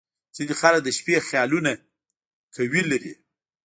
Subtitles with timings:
[0.35, 1.71] •ځینې خلک د شپې خیالونه
[2.55, 3.13] قوي لري.